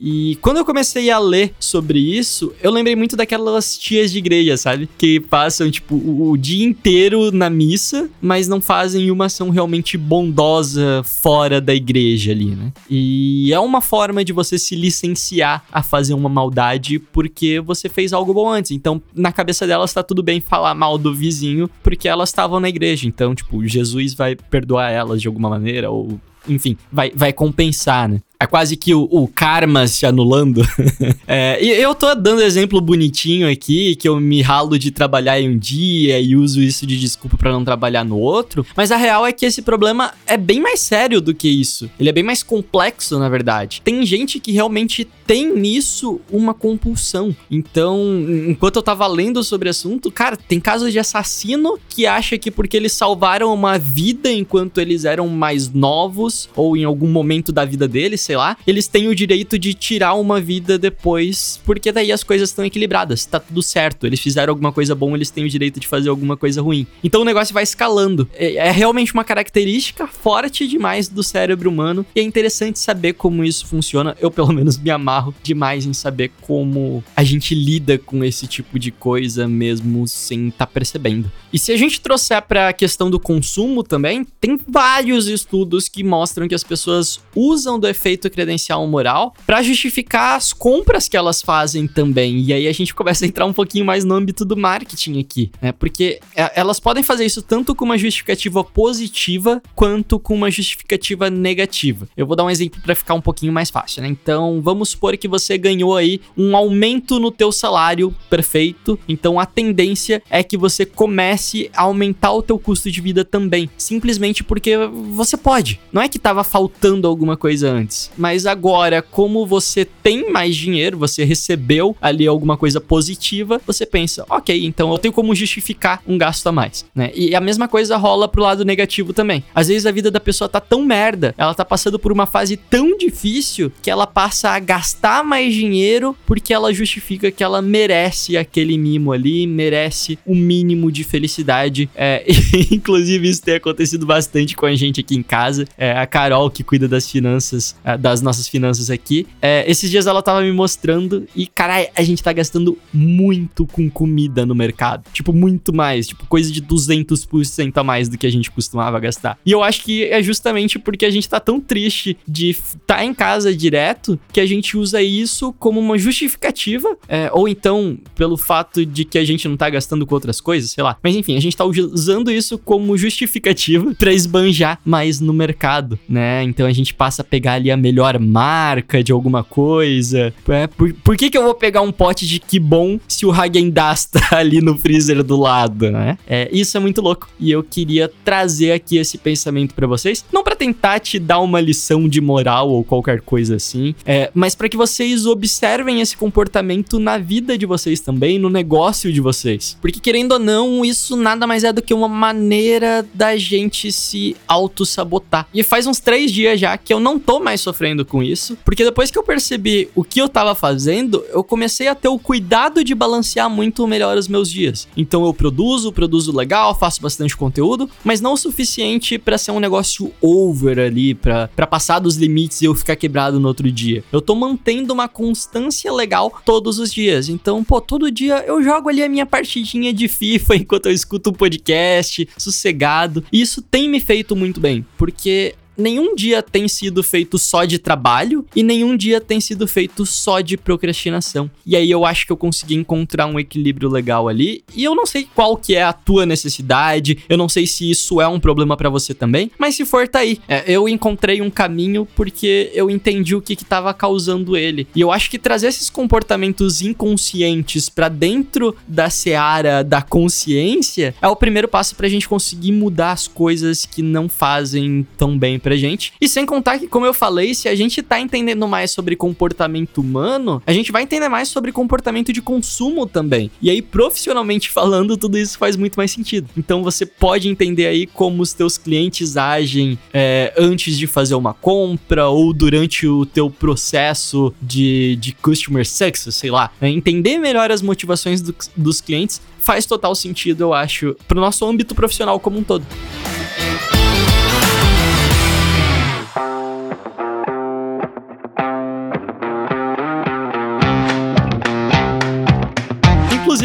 E 0.06 0.36
quando 0.42 0.58
eu 0.58 0.66
comecei 0.66 1.10
a 1.10 1.18
ler 1.18 1.54
sobre 1.58 1.98
isso, 1.98 2.52
eu 2.62 2.70
lembrei 2.70 2.94
muito 2.94 3.16
daquelas 3.16 3.78
tias 3.78 4.12
de 4.12 4.18
igreja, 4.18 4.54
sabe? 4.54 4.86
Que 4.98 5.18
passam, 5.18 5.70
tipo, 5.70 5.94
o, 5.94 6.32
o 6.32 6.36
dia 6.36 6.62
inteiro 6.62 7.32
na 7.32 7.48
missa, 7.48 8.10
mas 8.20 8.46
não 8.46 8.60
fazem 8.60 9.10
uma 9.10 9.24
ação 9.24 9.48
realmente 9.48 9.96
bondosa 9.96 11.02
fora 11.04 11.58
da 11.58 11.74
igreja 11.74 12.32
ali, 12.32 12.54
né? 12.54 12.70
E 12.90 13.50
é 13.50 13.58
uma 13.58 13.80
forma 13.80 14.22
de 14.22 14.30
você 14.30 14.58
se 14.58 14.76
licenciar 14.76 15.64
a 15.72 15.82
fazer 15.82 16.12
uma 16.12 16.28
maldade 16.28 16.98
porque 16.98 17.58
você 17.60 17.88
fez 17.88 18.12
algo 18.12 18.34
bom 18.34 18.50
antes. 18.50 18.72
Então, 18.72 19.00
na 19.14 19.32
cabeça 19.32 19.66
delas 19.66 19.94
tá 19.94 20.02
tudo 20.02 20.22
bem 20.22 20.38
falar 20.38 20.74
mal 20.74 20.98
do 20.98 21.14
vizinho 21.14 21.70
porque 21.82 22.06
elas 22.06 22.28
estavam 22.28 22.60
na 22.60 22.68
igreja. 22.68 23.08
Então, 23.08 23.34
tipo, 23.34 23.66
Jesus 23.66 24.12
vai 24.12 24.36
perdoar 24.36 24.90
elas 24.90 25.22
de 25.22 25.28
alguma 25.28 25.48
maneira 25.48 25.90
ou 25.90 26.20
enfim, 26.46 26.76
vai, 26.92 27.10
vai 27.14 27.32
compensar, 27.32 28.06
né? 28.06 28.20
É 28.38 28.46
quase 28.46 28.76
que 28.76 28.94
o, 28.94 29.08
o 29.10 29.28
karma 29.28 29.86
se 29.86 30.04
anulando. 30.04 30.62
é, 31.26 31.62
e 31.64 31.68
eu 31.70 31.94
tô 31.94 32.14
dando 32.14 32.42
exemplo 32.42 32.80
bonitinho 32.80 33.50
aqui, 33.50 33.96
que 33.96 34.08
eu 34.08 34.18
me 34.20 34.42
ralo 34.42 34.78
de 34.78 34.90
trabalhar 34.90 35.40
em 35.40 35.50
um 35.50 35.58
dia 35.58 36.20
e 36.20 36.36
uso 36.36 36.60
isso 36.60 36.86
de 36.86 36.98
desculpa 36.98 37.36
para 37.36 37.52
não 37.52 37.64
trabalhar 37.64 38.04
no 38.04 38.18
outro. 38.18 38.66
Mas 38.76 38.90
a 38.90 38.96
real 38.96 39.26
é 39.26 39.32
que 39.32 39.46
esse 39.46 39.62
problema 39.62 40.12
é 40.26 40.36
bem 40.36 40.60
mais 40.60 40.80
sério 40.80 41.20
do 41.20 41.34
que 41.34 41.48
isso. 41.48 41.90
Ele 41.98 42.08
é 42.08 42.12
bem 42.12 42.24
mais 42.24 42.42
complexo, 42.42 43.18
na 43.18 43.28
verdade. 43.28 43.80
Tem 43.84 44.04
gente 44.04 44.40
que 44.40 44.52
realmente 44.52 45.08
tem 45.26 45.54
nisso 45.54 46.20
uma 46.30 46.52
compulsão. 46.52 47.34
Então, 47.50 48.26
enquanto 48.48 48.76
eu 48.76 48.82
tava 48.82 49.06
lendo 49.06 49.42
sobre 49.42 49.68
o 49.68 49.70
assunto, 49.70 50.10
cara, 50.10 50.36
tem 50.36 50.60
casos 50.60 50.92
de 50.92 50.98
assassino 50.98 51.78
que 51.88 52.06
acha 52.06 52.36
que 52.36 52.50
porque 52.50 52.76
eles 52.76 52.92
salvaram 52.92 53.52
uma 53.52 53.78
vida 53.78 54.30
enquanto 54.30 54.80
eles 54.80 55.04
eram 55.04 55.28
mais 55.28 55.72
novos, 55.72 56.48
ou 56.54 56.76
em 56.76 56.84
algum 56.84 57.08
momento 57.08 57.52
da 57.52 57.64
vida 57.64 57.88
deles, 57.88 58.20
sei 58.20 58.33
lá, 58.36 58.56
eles 58.66 58.86
têm 58.86 59.08
o 59.08 59.14
direito 59.14 59.58
de 59.58 59.74
tirar 59.74 60.14
uma 60.14 60.40
vida 60.40 60.78
depois, 60.78 61.60
porque 61.64 61.92
daí 61.92 62.12
as 62.12 62.24
coisas 62.24 62.50
estão 62.50 62.64
equilibradas, 62.64 63.24
tá 63.24 63.40
tudo 63.40 63.62
certo. 63.62 64.06
Eles 64.06 64.20
fizeram 64.20 64.52
alguma 64.52 64.72
coisa 64.72 64.94
bom, 64.94 65.14
eles 65.14 65.30
têm 65.30 65.44
o 65.44 65.48
direito 65.48 65.80
de 65.80 65.86
fazer 65.86 66.08
alguma 66.08 66.36
coisa 66.36 66.60
ruim. 66.62 66.86
Então 67.02 67.22
o 67.22 67.24
negócio 67.24 67.52
vai 67.52 67.62
escalando. 67.62 68.28
É, 68.34 68.54
é 68.56 68.70
realmente 68.70 69.12
uma 69.12 69.24
característica 69.24 70.06
forte 70.06 70.66
demais 70.66 71.08
do 71.08 71.22
cérebro 71.22 71.70
humano 71.70 72.04
e 72.14 72.20
é 72.20 72.22
interessante 72.22 72.78
saber 72.78 73.14
como 73.14 73.44
isso 73.44 73.66
funciona. 73.66 74.16
Eu, 74.20 74.30
pelo 74.30 74.52
menos, 74.52 74.78
me 74.78 74.90
amarro 74.90 75.34
demais 75.42 75.86
em 75.86 75.92
saber 75.92 76.30
como 76.40 77.02
a 77.16 77.24
gente 77.24 77.54
lida 77.54 77.98
com 77.98 78.24
esse 78.24 78.46
tipo 78.46 78.78
de 78.78 78.90
coisa 78.90 79.48
mesmo 79.48 80.06
sem 80.06 80.48
estar 80.48 80.66
tá 80.66 80.72
percebendo. 80.72 81.30
E 81.52 81.58
se 81.58 81.72
a 81.72 81.76
gente 81.76 82.00
trouxer 82.00 82.42
para 82.42 82.68
a 82.68 82.72
questão 82.72 83.10
do 83.10 83.18
consumo 83.20 83.82
também, 83.82 84.26
tem 84.40 84.58
vários 84.68 85.28
estudos 85.28 85.88
que 85.88 86.02
mostram 86.02 86.48
que 86.48 86.54
as 86.54 86.64
pessoas 86.64 87.20
usam 87.34 87.78
do 87.78 87.88
efeito 87.88 88.13
credencial 88.30 88.86
moral 88.86 89.34
para 89.46 89.62
justificar 89.62 90.36
as 90.36 90.52
compras 90.52 91.08
que 91.08 91.16
elas 91.16 91.42
fazem 91.42 91.86
também. 91.86 92.40
E 92.40 92.52
aí 92.52 92.68
a 92.68 92.72
gente 92.72 92.94
começa 92.94 93.24
a 93.24 93.28
entrar 93.28 93.46
um 93.46 93.52
pouquinho 93.52 93.84
mais 93.84 94.04
no 94.04 94.14
âmbito 94.14 94.44
do 94.44 94.56
marketing 94.56 95.20
aqui, 95.20 95.50
né? 95.60 95.72
Porque 95.72 96.20
é, 96.36 96.52
elas 96.60 96.80
podem 96.80 97.02
fazer 97.02 97.24
isso 97.24 97.42
tanto 97.42 97.74
com 97.74 97.84
uma 97.84 97.98
justificativa 97.98 98.62
positiva 98.64 99.62
quanto 99.74 100.18
com 100.18 100.34
uma 100.34 100.50
justificativa 100.50 101.30
negativa. 101.30 102.08
Eu 102.16 102.26
vou 102.26 102.36
dar 102.36 102.44
um 102.44 102.50
exemplo 102.50 102.80
para 102.80 102.94
ficar 102.94 103.14
um 103.14 103.20
pouquinho 103.20 103.52
mais 103.52 103.70
fácil, 103.70 104.02
né? 104.02 104.08
Então, 104.08 104.60
vamos 104.62 104.90
supor 104.90 105.16
que 105.16 105.28
você 105.28 105.56
ganhou 105.58 105.96
aí 105.96 106.20
um 106.36 106.56
aumento 106.56 107.18
no 107.18 107.30
teu 107.30 107.50
salário, 107.50 108.14
perfeito. 108.30 108.98
Então, 109.08 109.38
a 109.38 109.46
tendência 109.46 110.22
é 110.30 110.42
que 110.42 110.56
você 110.56 110.84
comece 110.86 111.70
a 111.74 111.82
aumentar 111.82 112.32
o 112.32 112.42
teu 112.42 112.58
custo 112.58 112.90
de 112.90 113.00
vida 113.00 113.24
também, 113.24 113.68
simplesmente 113.76 114.42
porque 114.42 114.76
você 115.12 115.36
pode. 115.36 115.80
Não 115.92 116.02
é 116.02 116.08
que 116.08 116.18
tava 116.18 116.44
faltando 116.44 117.06
alguma 117.06 117.36
coisa 117.36 117.70
antes 117.70 118.03
mas 118.16 118.46
agora, 118.46 119.02
como 119.02 119.46
você 119.46 119.84
tem 119.84 120.30
mais 120.30 120.56
dinheiro, 120.56 120.98
você 120.98 121.24
recebeu 121.24 121.96
ali 122.00 122.26
alguma 122.26 122.56
coisa 122.56 122.80
positiva, 122.80 123.60
você 123.66 123.86
pensa, 123.86 124.24
ok, 124.28 124.64
então 124.64 124.90
eu 124.92 124.98
tenho 124.98 125.14
como 125.14 125.34
justificar 125.34 126.02
um 126.06 126.18
gasto 126.18 126.46
a 126.46 126.52
mais, 126.52 126.84
né? 126.94 127.10
E 127.14 127.34
a 127.34 127.40
mesma 127.40 127.68
coisa 127.68 127.96
rola 127.96 128.28
pro 128.28 128.42
lado 128.42 128.64
negativo 128.64 129.12
também. 129.12 129.44
Às 129.54 129.68
vezes 129.68 129.86
a 129.86 129.92
vida 129.92 130.10
da 130.10 130.20
pessoa 130.20 130.48
tá 130.48 130.60
tão 130.60 130.84
merda, 130.84 131.34
ela 131.38 131.54
tá 131.54 131.64
passando 131.64 131.98
por 131.98 132.12
uma 132.12 132.26
fase 132.26 132.56
tão 132.56 132.96
difícil 132.96 133.72
que 133.82 133.90
ela 133.90 134.06
passa 134.06 134.50
a 134.50 134.58
gastar 134.58 135.24
mais 135.24 135.54
dinheiro 135.54 136.16
porque 136.26 136.52
ela 136.52 136.72
justifica 136.72 137.30
que 137.30 137.42
ela 137.42 137.62
merece 137.62 138.36
aquele 138.36 138.76
mimo 138.76 139.12
ali, 139.12 139.46
merece 139.46 140.18
o 140.26 140.32
um 140.32 140.36
mínimo 140.36 140.90
de 140.90 141.04
felicidade. 141.04 141.88
É, 141.94 142.24
inclusive, 142.70 143.28
isso 143.28 143.42
tem 143.42 143.54
acontecido 143.54 144.06
bastante 144.06 144.56
com 144.56 144.66
a 144.66 144.74
gente 144.74 145.00
aqui 145.00 145.16
em 145.16 145.22
casa. 145.22 145.64
É, 145.78 145.92
a 145.92 146.06
Carol, 146.06 146.50
que 146.50 146.62
cuida 146.62 146.88
das 146.88 147.10
finanças 147.10 147.74
das 147.96 148.20
nossas 148.20 148.48
finanças 148.48 148.90
aqui. 148.90 149.26
É, 149.40 149.64
esses 149.70 149.90
dias 149.90 150.06
ela 150.06 150.22
tava 150.22 150.42
me 150.42 150.52
mostrando 150.52 151.26
e, 151.34 151.46
cara, 151.46 151.88
a 151.94 152.02
gente 152.02 152.22
tá 152.22 152.32
gastando 152.32 152.78
muito 152.92 153.66
com 153.66 153.88
comida 153.90 154.46
no 154.46 154.54
mercado. 154.54 155.04
Tipo, 155.12 155.32
muito 155.32 155.74
mais. 155.74 156.08
Tipo, 156.08 156.26
coisa 156.26 156.50
de 156.50 156.62
200% 156.62 157.72
a 157.76 157.84
mais 157.84 158.08
do 158.08 158.18
que 158.18 158.26
a 158.26 158.30
gente 158.30 158.50
costumava 158.50 158.98
gastar. 159.00 159.38
E 159.44 159.52
eu 159.52 159.62
acho 159.62 159.82
que 159.82 160.04
é 160.04 160.22
justamente 160.22 160.78
porque 160.78 161.04
a 161.04 161.10
gente 161.10 161.28
tá 161.28 161.40
tão 161.40 161.60
triste 161.60 162.16
de 162.26 162.50
estar 162.50 162.96
tá 162.96 163.04
em 163.04 163.14
casa 163.14 163.54
direto 163.54 164.18
que 164.32 164.40
a 164.40 164.46
gente 164.46 164.76
usa 164.76 165.02
isso 165.02 165.52
como 165.54 165.80
uma 165.80 165.98
justificativa. 165.98 166.96
É, 167.08 167.30
ou 167.32 167.48
então, 167.48 167.98
pelo 168.14 168.36
fato 168.36 168.84
de 168.84 169.04
que 169.04 169.18
a 169.18 169.24
gente 169.24 169.46
não 169.48 169.56
tá 169.56 169.68
gastando 169.70 170.06
com 170.06 170.14
outras 170.14 170.40
coisas, 170.40 170.70
sei 170.70 170.82
lá. 170.82 170.96
Mas 171.02 171.16
enfim, 171.16 171.36
a 171.36 171.40
gente 171.40 171.56
tá 171.56 171.64
usando 171.64 172.30
isso 172.30 172.58
como 172.58 172.96
justificativa 172.96 173.94
para 173.94 174.12
esbanjar 174.12 174.80
mais 174.84 175.20
no 175.20 175.32
mercado, 175.32 175.98
né? 176.08 176.42
Então 176.42 176.66
a 176.66 176.72
gente 176.72 176.94
passa 176.94 177.22
a 177.22 177.24
pegar 177.24 177.54
ali 177.54 177.70
a 177.70 177.76
melhor 177.84 178.18
marca 178.18 179.04
de 179.04 179.12
alguma 179.12 179.44
coisa. 179.44 180.32
É, 180.48 180.66
por, 180.66 180.90
por 180.94 181.16
que, 181.18 181.28
que 181.28 181.36
eu 181.36 181.42
vou 181.42 181.54
pegar 181.54 181.82
um 181.82 181.92
pote 181.92 182.26
de 182.26 182.40
que 182.40 182.58
bom 182.58 182.98
se 183.06 183.26
o 183.26 183.30
Hagen 183.30 183.68
Dazs 183.68 184.06
tá 184.06 184.28
ali 184.38 184.62
no 184.62 184.78
freezer 184.78 185.22
do 185.22 185.38
lado, 185.38 185.90
né? 185.90 186.16
É, 186.26 186.48
isso 186.50 186.74
é 186.78 186.80
muito 186.80 187.02
louco. 187.02 187.28
E 187.38 187.50
eu 187.50 187.62
queria 187.62 188.10
trazer 188.24 188.72
aqui 188.72 188.96
esse 188.96 189.18
pensamento 189.18 189.74
para 189.74 189.86
vocês, 189.86 190.24
não 190.32 190.42
para 190.42 190.56
tentar 190.56 190.98
te 190.98 191.18
dar 191.18 191.40
uma 191.40 191.60
lição 191.60 192.08
de 192.08 192.22
moral 192.22 192.70
ou 192.70 192.82
qualquer 192.82 193.20
coisa 193.20 193.56
assim, 193.56 193.94
é, 194.06 194.30
mas 194.32 194.54
para 194.54 194.68
que 194.68 194.76
vocês 194.76 195.26
observem 195.26 196.00
esse 196.00 196.16
comportamento 196.16 196.98
na 196.98 197.18
vida 197.18 197.58
de 197.58 197.66
vocês 197.66 198.00
também, 198.00 198.38
no 198.38 198.48
negócio 198.48 199.12
de 199.12 199.20
vocês. 199.20 199.76
Porque 199.82 200.00
querendo 200.00 200.32
ou 200.32 200.38
não, 200.38 200.84
isso 200.84 201.16
nada 201.16 201.46
mais 201.46 201.64
é 201.64 201.72
do 201.72 201.82
que 201.82 201.92
uma 201.92 202.08
maneira 202.08 203.04
da 203.12 203.36
gente 203.36 203.92
se 203.92 204.36
auto-sabotar. 204.48 205.46
E 205.52 205.62
faz 205.62 205.86
uns 205.86 206.00
três 206.00 206.32
dias 206.32 206.58
já 206.58 206.78
que 206.78 206.92
eu 206.92 206.98
não 206.98 207.18
tô 207.18 207.40
mais 207.40 207.60
sofrendo 207.60 207.73
com 208.04 208.22
isso, 208.22 208.56
porque 208.64 208.84
depois 208.84 209.10
que 209.10 209.18
eu 209.18 209.22
percebi 209.22 209.88
o 209.94 210.04
que 210.04 210.20
eu 210.20 210.28
tava 210.28 210.54
fazendo, 210.54 211.24
eu 211.30 211.42
comecei 211.42 211.88
a 211.88 211.94
ter 211.94 212.08
o 212.08 212.18
cuidado 212.18 212.82
de 212.82 212.94
balancear 212.94 213.50
muito 213.50 213.86
melhor 213.86 214.16
os 214.16 214.28
meus 214.28 214.50
dias. 214.50 214.88
Então 214.96 215.24
eu 215.24 215.34
produzo, 215.34 215.92
produzo 215.92 216.34
legal, 216.34 216.74
faço 216.74 217.02
bastante 217.02 217.36
conteúdo, 217.36 217.90
mas 218.02 218.20
não 218.20 218.32
o 218.32 218.36
suficiente 218.36 219.18
para 219.18 219.36
ser 219.38 219.50
um 219.50 219.60
negócio 219.60 220.12
over 220.20 220.78
ali, 220.78 221.14
para 221.14 221.66
passar 221.66 221.98
dos 221.98 222.16
limites 222.16 222.62
e 222.62 222.64
eu 222.64 222.74
ficar 222.74 222.96
quebrado 222.96 223.40
no 223.40 223.48
outro 223.48 223.70
dia. 223.70 224.04
Eu 224.12 224.20
tô 224.20 224.34
mantendo 224.34 224.92
uma 224.92 225.08
constância 225.08 225.92
legal 225.92 226.32
todos 226.44 226.78
os 226.78 226.92
dias. 226.92 227.28
Então, 227.28 227.62
pô, 227.64 227.80
todo 227.80 228.10
dia 228.10 228.44
eu 228.46 228.62
jogo 228.62 228.88
ali 228.88 229.02
a 229.02 229.08
minha 229.08 229.26
partidinha 229.26 229.92
de 229.92 230.08
FIFA 230.08 230.56
enquanto 230.56 230.86
eu 230.86 230.92
escuto 230.92 231.30
um 231.30 231.32
podcast, 231.32 232.28
sossegado. 232.36 233.24
E 233.32 233.40
isso 233.40 233.60
tem 233.60 233.88
me 233.88 234.00
feito 234.00 234.36
muito 234.36 234.60
bem, 234.60 234.84
porque 234.96 235.54
nenhum 235.76 236.14
dia 236.14 236.42
tem 236.42 236.66
sido 236.66 237.02
feito 237.02 237.38
só 237.38 237.64
de 237.64 237.78
trabalho 237.78 238.46
e 238.54 238.62
nenhum 238.62 238.96
dia 238.96 239.20
tem 239.20 239.40
sido 239.40 239.66
feito 239.66 240.06
só 240.06 240.40
de 240.40 240.56
procrastinação. 240.56 241.50
E 241.66 241.76
aí 241.76 241.90
eu 241.90 242.04
acho 242.04 242.26
que 242.26 242.32
eu 242.32 242.36
consegui 242.36 242.74
encontrar 242.74 243.26
um 243.26 243.38
equilíbrio 243.38 243.88
legal 243.88 244.28
ali. 244.28 244.64
E 244.74 244.84
eu 244.84 244.94
não 244.94 245.06
sei 245.06 245.28
qual 245.34 245.56
que 245.56 245.74
é 245.74 245.82
a 245.82 245.92
tua 245.92 246.24
necessidade, 246.24 247.18
eu 247.28 247.36
não 247.36 247.48
sei 247.48 247.66
se 247.66 247.90
isso 247.90 248.20
é 248.20 248.28
um 248.28 248.40
problema 248.40 248.76
para 248.76 248.88
você 248.88 249.12
também, 249.12 249.50
mas 249.58 249.74
se 249.74 249.84
for, 249.84 250.08
tá 250.08 250.20
aí. 250.20 250.38
É, 250.48 250.64
eu 250.66 250.88
encontrei 250.88 251.42
um 251.42 251.50
caminho 251.50 252.06
porque 252.14 252.70
eu 252.74 252.90
entendi 252.90 253.34
o 253.34 253.42
que 253.42 253.54
que 253.54 253.64
causando 253.98 254.56
ele. 254.56 254.86
E 254.94 255.00
eu 255.00 255.10
acho 255.10 255.28
que 255.28 255.38
trazer 255.38 255.68
esses 255.68 255.90
comportamentos 255.90 256.80
inconscientes 256.80 257.88
para 257.88 258.08
dentro 258.08 258.76
da 258.86 259.10
seara 259.10 259.82
da 259.82 260.00
consciência 260.00 261.14
é 261.20 261.28
o 261.28 261.36
primeiro 261.36 261.66
passo 261.66 261.96
pra 261.96 262.08
gente 262.08 262.28
conseguir 262.28 262.72
mudar 262.72 263.12
as 263.12 263.26
coisas 263.26 263.84
que 263.84 264.02
não 264.02 264.28
fazem 264.28 265.06
tão 265.16 265.36
bem 265.36 265.58
pra 265.64 265.76
gente. 265.76 266.12
E 266.20 266.28
sem 266.28 266.44
contar 266.44 266.78
que, 266.78 266.86
como 266.86 267.06
eu 267.06 267.14
falei, 267.14 267.54
se 267.54 267.68
a 267.68 267.74
gente 267.74 268.02
tá 268.02 268.20
entendendo 268.20 268.68
mais 268.68 268.90
sobre 268.90 269.16
comportamento 269.16 269.98
humano, 269.98 270.62
a 270.66 270.72
gente 270.72 270.92
vai 270.92 271.02
entender 271.02 271.28
mais 271.30 271.48
sobre 271.48 271.72
comportamento 271.72 272.32
de 272.32 272.42
consumo 272.42 273.06
também. 273.06 273.50
E 273.62 273.70
aí, 273.70 273.80
profissionalmente 273.80 274.68
falando, 274.68 275.16
tudo 275.16 275.38
isso 275.38 275.56
faz 275.56 275.74
muito 275.74 275.96
mais 275.96 276.10
sentido. 276.10 276.48
Então 276.56 276.82
você 276.82 277.06
pode 277.06 277.48
entender 277.48 277.86
aí 277.86 278.06
como 278.06 278.42
os 278.42 278.52
teus 278.52 278.76
clientes 278.76 279.38
agem 279.38 279.98
é, 280.12 280.52
antes 280.58 280.98
de 280.98 281.06
fazer 281.06 281.34
uma 281.34 281.54
compra 281.54 282.28
ou 282.28 282.52
durante 282.52 283.06
o 283.06 283.24
teu 283.24 283.48
processo 283.48 284.52
de, 284.60 285.16
de 285.16 285.32
customer 285.32 285.86
success, 285.86 286.34
sei 286.34 286.50
lá. 286.50 286.70
É, 286.80 286.88
entender 286.88 287.38
melhor 287.38 287.70
as 287.70 287.80
motivações 287.80 288.42
do, 288.42 288.54
dos 288.76 289.00
clientes 289.00 289.40
faz 289.58 289.86
total 289.86 290.14
sentido, 290.14 290.60
eu 290.60 290.74
acho, 290.74 291.16
pro 291.26 291.40
nosso 291.40 291.64
âmbito 291.64 291.94
profissional 291.94 292.38
como 292.38 292.58
um 292.58 292.62
todo. 292.62 292.84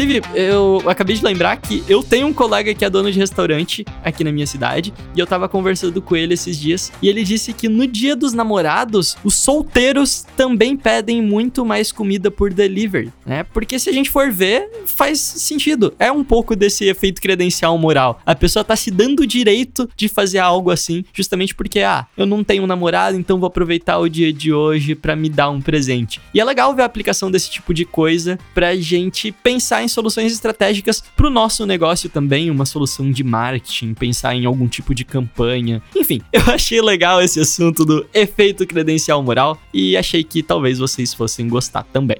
Inclusive, 0.00 0.22
eu 0.34 0.82
acabei 0.86 1.14
de 1.14 1.22
lembrar 1.22 1.58
que 1.58 1.84
eu 1.86 2.02
tenho 2.02 2.26
um 2.26 2.32
colega 2.32 2.72
que 2.72 2.86
é 2.86 2.88
dono 2.88 3.12
de 3.12 3.18
restaurante 3.18 3.84
aqui 4.02 4.24
na 4.24 4.32
minha 4.32 4.46
cidade 4.46 4.94
e 5.14 5.20
eu 5.20 5.26
tava 5.26 5.46
conversando 5.46 6.00
com 6.00 6.16
ele 6.16 6.32
esses 6.32 6.58
dias 6.58 6.90
e 7.02 7.08
ele 7.08 7.22
disse 7.22 7.52
que 7.52 7.68
no 7.68 7.86
dia 7.86 8.16
dos 8.16 8.32
namorados, 8.32 9.14
os 9.22 9.34
solteiros 9.34 10.24
também 10.38 10.74
pedem 10.74 11.20
muito 11.20 11.66
mais 11.66 11.92
comida 11.92 12.30
por 12.30 12.50
delivery, 12.50 13.12
né? 13.26 13.44
Porque 13.44 13.78
se 13.78 13.90
a 13.90 13.92
gente 13.92 14.08
for 14.08 14.32
ver, 14.32 14.70
faz 14.86 15.20
sentido. 15.20 15.92
É 15.98 16.10
um 16.10 16.24
pouco 16.24 16.56
desse 16.56 16.86
efeito 16.86 17.20
credencial 17.20 17.76
moral. 17.76 18.22
A 18.24 18.34
pessoa 18.34 18.64
tá 18.64 18.76
se 18.76 18.90
dando 18.90 19.20
o 19.20 19.26
direito 19.26 19.86
de 19.94 20.08
fazer 20.08 20.38
algo 20.38 20.70
assim, 20.70 21.04
justamente 21.12 21.54
porque, 21.54 21.80
ah, 21.80 22.06
eu 22.16 22.24
não 22.24 22.42
tenho 22.42 22.62
um 22.62 22.66
namorado, 22.66 23.18
então 23.18 23.38
vou 23.38 23.48
aproveitar 23.48 23.98
o 23.98 24.08
dia 24.08 24.32
de 24.32 24.50
hoje 24.50 24.94
para 24.94 25.14
me 25.14 25.28
dar 25.28 25.50
um 25.50 25.60
presente. 25.60 26.22
E 26.32 26.40
é 26.40 26.44
legal 26.44 26.74
ver 26.74 26.82
a 26.82 26.86
aplicação 26.86 27.30
desse 27.30 27.50
tipo 27.50 27.74
de 27.74 27.84
coisa 27.84 28.38
pra 28.54 28.74
gente 28.76 29.30
pensar 29.30 29.82
em 29.82 29.89
soluções 29.90 30.32
estratégicas 30.32 31.02
para 31.16 31.26
o 31.26 31.30
nosso 31.30 31.66
negócio 31.66 32.08
também, 32.08 32.50
uma 32.50 32.66
solução 32.66 33.10
de 33.10 33.22
marketing, 33.22 33.94
pensar 33.94 34.34
em 34.34 34.44
algum 34.44 34.68
tipo 34.68 34.94
de 34.94 35.04
campanha. 35.04 35.82
Enfim, 35.94 36.20
eu 36.32 36.42
achei 36.46 36.80
legal 36.80 37.20
esse 37.20 37.40
assunto 37.40 37.84
do 37.84 38.06
efeito 38.14 38.66
credencial 38.66 39.22
moral 39.22 39.60
e 39.72 39.96
achei 39.96 40.24
que 40.24 40.42
talvez 40.42 40.78
vocês 40.78 41.14
fossem 41.14 41.48
gostar 41.48 41.84
também. 41.84 42.18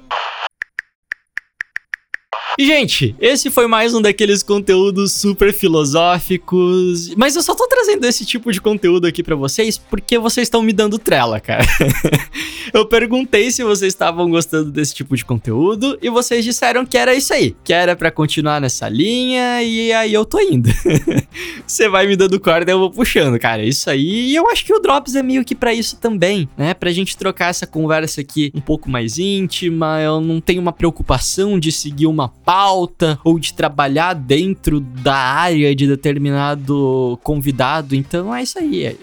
E, 2.59 2.65
gente, 2.65 3.15
esse 3.19 3.49
foi 3.49 3.65
mais 3.65 3.93
um 3.93 4.01
daqueles 4.01 4.43
conteúdos 4.43 5.13
super 5.13 5.53
filosóficos. 5.53 7.13
Mas 7.15 7.35
eu 7.35 7.41
só 7.41 7.55
tô 7.55 7.65
trazendo 7.65 8.05
esse 8.05 8.25
tipo 8.25 8.51
de 8.51 8.59
conteúdo 8.59 9.07
aqui 9.07 9.23
para 9.23 9.35
vocês 9.35 9.77
porque 9.77 10.19
vocês 10.19 10.47
estão 10.47 10.61
me 10.61 10.73
dando 10.73 10.99
trela, 10.99 11.39
cara. 11.39 11.65
eu 12.73 12.85
perguntei 12.85 13.51
se 13.51 13.63
vocês 13.63 13.93
estavam 13.93 14.29
gostando 14.29 14.69
desse 14.69 14.93
tipo 14.93 15.15
de 15.15 15.23
conteúdo 15.23 15.97
e 16.01 16.09
vocês 16.09 16.43
disseram 16.43 16.85
que 16.85 16.97
era 16.97 17.15
isso 17.15 17.33
aí, 17.33 17.55
que 17.63 17.71
era 17.71 17.95
para 17.95 18.11
continuar 18.11 18.59
nessa 18.59 18.89
linha 18.89 19.63
e 19.63 19.93
aí 19.93 20.13
eu 20.13 20.25
tô 20.25 20.39
indo. 20.39 20.69
Você 21.65 21.87
vai 21.87 22.05
me 22.05 22.17
dando 22.17 22.37
corda 22.37 22.69
e 22.69 22.73
eu 22.73 22.79
vou 22.79 22.91
puxando, 22.91 23.39
cara. 23.39 23.63
Isso 23.63 23.89
aí. 23.89 24.31
E 24.31 24.35
eu 24.35 24.49
acho 24.49 24.65
que 24.65 24.73
o 24.73 24.79
Drops 24.79 25.15
é 25.15 25.23
meio 25.23 25.45
que 25.45 25.55
para 25.55 25.73
isso 25.73 25.95
também, 25.95 26.49
né? 26.57 26.73
Pra 26.73 26.91
gente 26.91 27.15
trocar 27.15 27.49
essa 27.49 27.65
conversa 27.65 28.19
aqui 28.19 28.51
um 28.53 28.59
pouco 28.59 28.89
mais 28.89 29.17
íntima. 29.17 30.01
Eu 30.01 30.19
não 30.19 30.41
tenho 30.41 30.61
uma 30.61 30.73
preocupação 30.73 31.57
de 31.57 31.71
seguir 31.71 32.07
uma 32.07 32.27
pauta 32.51 33.17
ou 33.23 33.39
de 33.39 33.53
trabalhar 33.53 34.13
dentro 34.13 34.81
da 34.81 35.15
área 35.15 35.73
de 35.73 35.87
determinado 35.87 37.17
convidado. 37.23 37.95
Então 37.95 38.35
é 38.35 38.43
isso 38.43 38.59
aí. 38.59 38.97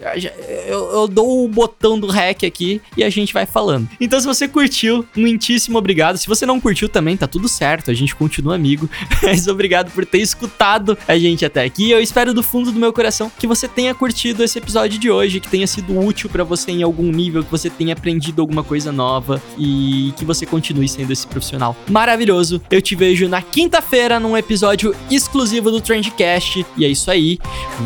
Eu, 0.67 0.91
eu 0.91 1.07
dou 1.07 1.43
o 1.43 1.47
botão 1.47 1.99
do 1.99 2.05
REC 2.05 2.43
aqui 2.43 2.79
e 2.95 3.03
a 3.03 3.09
gente 3.09 3.33
vai 3.33 3.47
falando. 3.47 3.89
Então, 3.99 4.19
se 4.19 4.27
você 4.27 4.47
curtiu, 4.47 5.03
muitíssimo 5.15 5.79
obrigado. 5.79 6.17
Se 6.17 6.27
você 6.27 6.45
não 6.45 6.59
curtiu 6.59 6.87
também, 6.87 7.17
tá 7.17 7.25
tudo 7.25 7.47
certo. 7.47 7.89
A 7.89 7.93
gente 7.95 8.15
continua 8.15 8.53
amigo. 8.53 8.87
Mas 9.23 9.47
obrigado 9.47 9.89
por 9.93 10.05
ter 10.05 10.19
escutado 10.19 10.95
a 11.07 11.17
gente 11.17 11.43
até 11.43 11.63
aqui. 11.63 11.89
Eu 11.89 11.99
espero 11.99 12.35
do 12.35 12.43
fundo 12.43 12.71
do 12.71 12.79
meu 12.79 12.93
coração 12.93 13.31
que 13.39 13.47
você 13.47 13.67
tenha 13.67 13.95
curtido 13.95 14.43
esse 14.43 14.59
episódio 14.59 14.99
de 14.99 15.09
hoje, 15.09 15.39
que 15.39 15.49
tenha 15.49 15.65
sido 15.65 15.97
útil 15.99 16.29
para 16.29 16.43
você 16.43 16.69
em 16.71 16.83
algum 16.83 17.11
nível, 17.11 17.43
que 17.43 17.49
você 17.49 17.67
tenha 17.67 17.93
aprendido 17.93 18.41
alguma 18.41 18.63
coisa 18.63 18.91
nova 18.91 19.41
e 19.57 20.13
que 20.17 20.23
você 20.23 20.45
continue 20.45 20.87
sendo 20.87 21.11
esse 21.11 21.25
profissional 21.25 21.75
maravilhoso. 21.89 22.61
Eu 22.69 22.81
te 22.81 22.95
vejo 22.95 23.27
na 23.29 23.41
quinta-feira 23.41 24.19
num 24.19 24.35
episódio 24.35 24.95
exclusivo 25.09 25.71
do 25.71 25.79
Trendcast. 25.79 26.65
E 26.75 26.83
é 26.83 26.89
isso 26.89 27.09
aí. 27.09 27.39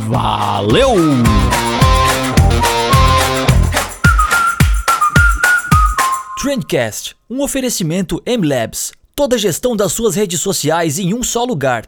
Valeu! 0.08 0.96
Trendcast, 6.42 7.16
um 7.30 7.42
oferecimento 7.42 8.22
M-Labs. 8.26 8.92
Toda 9.16 9.36
a 9.36 9.40
gestão 9.40 9.76
das 9.76 9.94
suas 9.94 10.16
redes 10.16 10.42
sociais 10.42 10.98
em 10.98 11.14
um 11.14 11.22
só 11.22 11.44
lugar. 11.44 11.86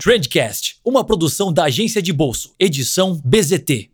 Trendcast, 0.00 0.76
uma 0.84 1.04
produção 1.04 1.52
da 1.52 1.64
agência 1.64 2.00
de 2.00 2.12
bolso, 2.12 2.54
edição 2.58 3.20
BZT. 3.24 3.90